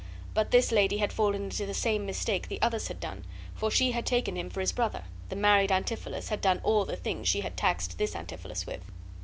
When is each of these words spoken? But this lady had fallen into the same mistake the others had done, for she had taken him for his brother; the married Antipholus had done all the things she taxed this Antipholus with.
But 0.33 0.49
this 0.49 0.71
lady 0.71 0.97
had 0.97 1.13
fallen 1.13 1.43
into 1.43 1.63
the 1.67 1.75
same 1.75 2.07
mistake 2.07 2.47
the 2.47 2.59
others 2.59 2.87
had 2.87 2.99
done, 2.99 3.23
for 3.53 3.69
she 3.69 3.91
had 3.91 4.03
taken 4.03 4.35
him 4.35 4.49
for 4.49 4.59
his 4.59 4.71
brother; 4.71 5.03
the 5.29 5.35
married 5.35 5.69
Antipholus 5.71 6.29
had 6.29 6.41
done 6.41 6.59
all 6.63 6.85
the 6.85 6.95
things 6.97 7.27
she 7.27 7.43
taxed 7.43 7.99
this 7.99 8.15
Antipholus 8.15 8.65
with. 8.65 8.81